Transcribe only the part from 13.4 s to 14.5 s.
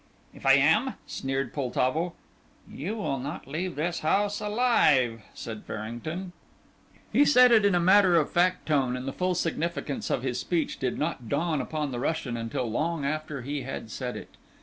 he had said it.